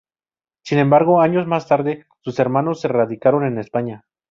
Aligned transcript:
Sin 0.63 0.79
embargo, 0.79 1.21
años 1.21 1.45
más 1.45 1.67
tarde 1.67 2.07
sus 2.21 2.39
hermanos 2.39 2.81
se 2.81 2.87
radicaron 2.87 3.45
en 3.45 3.59
España. 3.59 4.03